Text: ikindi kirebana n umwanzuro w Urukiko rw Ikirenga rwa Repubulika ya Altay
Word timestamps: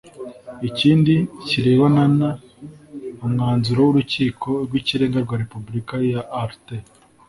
ikindi 0.69 1.13
kirebana 1.47 2.03
n 2.17 2.19
umwanzuro 3.27 3.79
w 3.83 3.89
Urukiko 3.91 4.47
rw 4.65 4.73
Ikirenga 4.79 5.17
rwa 5.25 5.35
Repubulika 5.43 5.93
ya 6.13 6.21
Altay 6.41 6.83